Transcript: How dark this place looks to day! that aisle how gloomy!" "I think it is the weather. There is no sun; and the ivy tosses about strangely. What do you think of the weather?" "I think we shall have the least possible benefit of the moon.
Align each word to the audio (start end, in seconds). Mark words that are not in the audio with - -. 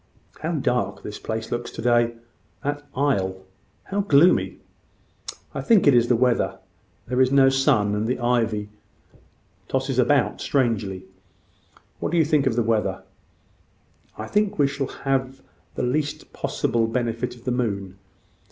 How 0.39 0.53
dark 0.53 1.03
this 1.03 1.19
place 1.19 1.51
looks 1.51 1.69
to 1.73 1.79
day! 1.83 2.15
that 2.63 2.83
aisle 2.95 3.45
how 3.83 3.99
gloomy!" 4.01 4.57
"I 5.53 5.61
think 5.61 5.85
it 5.85 5.93
is 5.93 6.07
the 6.07 6.15
weather. 6.15 6.57
There 7.05 7.21
is 7.21 7.31
no 7.31 7.49
sun; 7.49 7.93
and 7.93 8.07
the 8.07 8.17
ivy 8.17 8.69
tosses 9.67 9.99
about 9.99 10.41
strangely. 10.41 11.05
What 11.99 12.11
do 12.11 12.17
you 12.17 12.25
think 12.25 12.47
of 12.47 12.55
the 12.55 12.63
weather?" 12.63 13.03
"I 14.17 14.25
think 14.25 14.57
we 14.57 14.65
shall 14.65 14.87
have 14.87 15.39
the 15.75 15.83
least 15.83 16.33
possible 16.33 16.87
benefit 16.87 17.35
of 17.35 17.43
the 17.43 17.51
moon. 17.51 17.99